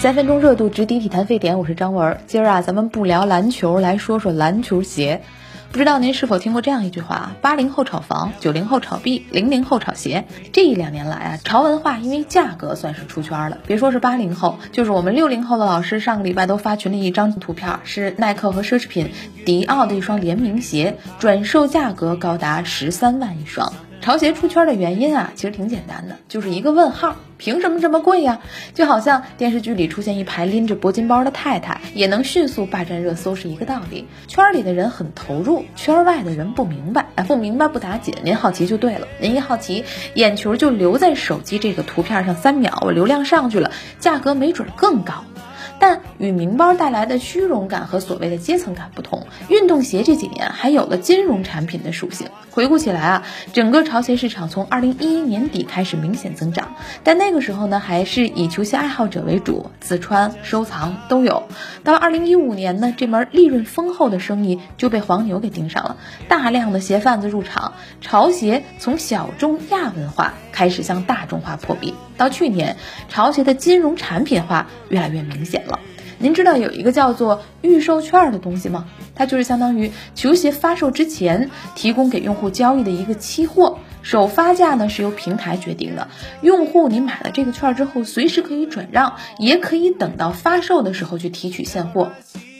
[0.00, 2.22] 三分钟热度直抵体坛沸点，我是张文。
[2.26, 5.20] 今儿啊，咱们不聊篮球，来说说篮球鞋。
[5.72, 10.24] 不知道您是否听过这样一句话：八零后炒房，九零后炒币，零零后炒鞋。
[10.54, 13.58] 这一两年来啊，潮文化因为价格算是出圈了。
[13.66, 19.10] 别说是八零后，就是我们六零后的老师，上个礼拜都发群里一张图片，是耐克和奢侈品
[19.44, 23.70] 迪奥的一双联名鞋，转售价格高达十三万一双。
[24.00, 28.40] 潮鞋出圈的原因啊，其实挺简单的，就是一个问号，凭什么这么贵呀？
[28.72, 34.06] 就好像电视剧里出现一排拎着铂金包的太太，也能迅速霸占热搜是一个道理。
[34.26, 39.06] 圈里的人很投入，圈外的人不明白，哎，不明白不打紧，您好奇就对了。
[39.20, 45.24] 您一好奇，眼球就留在手机这个图片上三秒，我流量上去了，价格没准更高。
[45.78, 52.28] 但与名包带来的虚荣感和所谓的阶层感不同，运动鞋这几年还有了金融产品的属性。
[52.50, 56.74] 回顾起来啊，整个潮鞋市场从二零一一年底开始明显增长，
[57.04, 61.44] 但那个时候呢，还是以球鞋爱好者为主，自穿、收藏都有。
[61.84, 65.96] 到二零一五年呢，这门利润丰厚的生意就被黄牛给盯上了，
[66.28, 71.94] 大量的鞋贩子入场，潮鞋从小众亚文化开始向大众化破壁。
[72.18, 72.76] 到去年，
[73.08, 75.78] 潮鞋的金融产品化越来越明显了。
[76.22, 78.86] 您知道有一个叫做预售券的东西吗？
[79.14, 86.08] 它就是相当于球鞋发售之前提供给用户交易的一个期货，首发价呢是由平台决定的。
[86.42, 92.12] 用户你买了这个券之后，随时可以转让，也可以等到发售的时候去提取现货。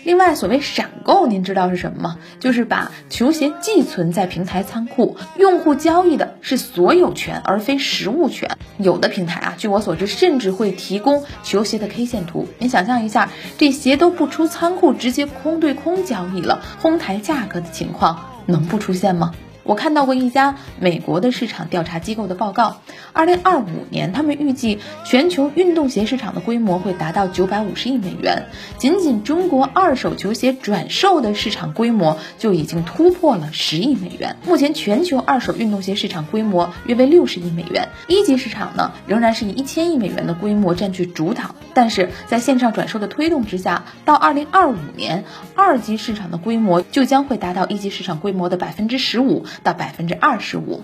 [0.03, 2.19] 另外，所谓闪购，您知道是什么吗？
[2.39, 8.57] 就是把球鞋寄存在平台仓库，用户交易的是所有权而非实物权。
[8.79, 12.48] 有的平台啊，据我所知，甚至会提供球鞋的 K 线图。
[12.59, 19.35] 您想象一下，这鞋都不出仓库，直接空对空交易了，哄抬价格的情况能不出现吗？
[19.71, 22.79] 我看到过一家美国的市场调查机构的报告，
[23.13, 28.47] 二零二五年他们预计全球运动鞋市场的规模会达到九百五十亿美元，
[28.79, 34.35] 仅仅中国二手球鞋转售的市场规模就已经突破了十亿美元。
[34.45, 45.23] 目前全球二手运动鞋市场规模约为六十亿美元，一级市场呢仍然是以一千亿美元的规模占据主导，但是在线上转售的推动之下，到二零二五年，
[45.55, 49.47] 二级市场的规模就将会达到一级市场规模的百分之十五。
[49.63, 50.83] 到百分之二十五，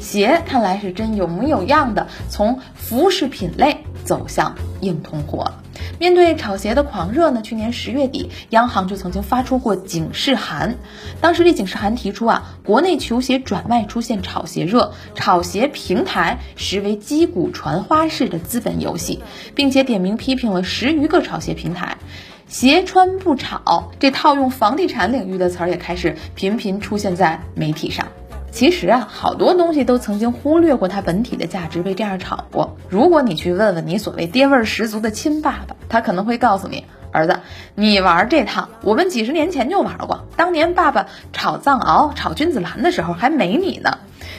[0.00, 5.52] 鞋看来是真有模有样的，从服饰品类走向硬通货。
[5.98, 10.76] 面对炒鞋的狂热呢，去年十月底，央行就曾经发出过警示函。
[11.20, 19.22] 当时这警示函提出啊，国内球鞋转卖出现炒鞋热，炒鞋平台实为击鼓传花式的资本游戏，
[19.54, 21.98] 并且点名批评了十余个炒鞋平台。
[22.46, 28.06] 鞋穿不炒，这套用房地产领域的词儿也开始频频出现在媒体上。
[28.52, 32.76] 其实啊，好多东西都曾经忽略过它本体的价值，被这样炒过。
[32.88, 37.40] 如果你去问问你所谓爹味儿十足的亲爸爸，他可能会告诉你，儿子，
[37.76, 40.26] 你玩这套，我们几十年前就玩过。
[40.36, 43.98] 当年爸爸炒藏獒、炒君子兰的时候还没你呢。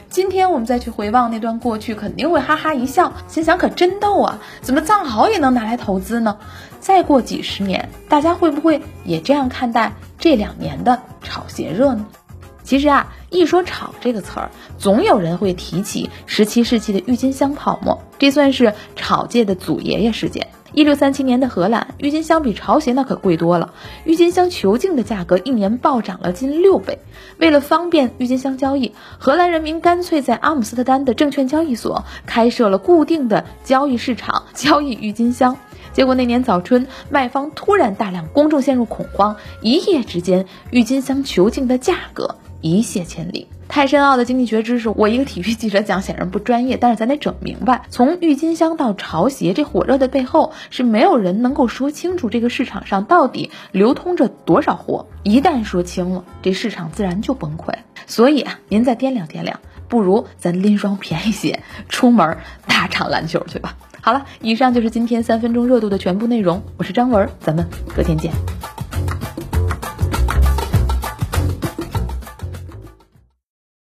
[0.10, 4.40] 今天我们再去回望那段过去，肯定会哈哈一笑，心想可真逗啊！
[4.60, 6.38] 怎么藏獒也能拿来投资呢？
[6.82, 12.06] 再过几十年，大家会不会也这样看待这两年的炒鞋热呢？
[12.64, 20.48] 其实啊，一说“炒”这个词儿，总有人会提起十七世纪的郁金香泡沫，这算是炒界的祖爷爷事件。
[20.76, 27.00] 一六三七年的荷兰，郁金香比潮鞋那可贵多了，郁金香球茎的价格一年暴涨了近六倍。
[27.38, 35.56] 为了方便郁金香交易，荷兰人民干脆在阿姆斯特丹的证券交易所开设了固定的交易市场，交易郁金香。
[35.94, 42.36] 结果那年早春，卖方突然大量，公众陷入恐慌，一夜之间，郁金香球茎的价格。
[42.60, 47.82] 一泻千里，太深奥的经济学知识，我一个体育记者讲显然不专业，但是咱得整明白。
[47.90, 55.08] 从郁金香到潮鞋，这火热的背后是没有人能够说清楚这个市场上到底流通着多少货。
[55.24, 57.74] 一旦说清了，这市场自然就崩溃。
[58.08, 59.60] 所以啊，您再掂量掂量，
[59.90, 62.38] 不如咱拎双便宜鞋出门
[62.68, 63.76] 大场篮球去吧。
[64.00, 68.32] 好了，以上就是今天三分钟热度的全部内容，我是张文，咱们隔天见。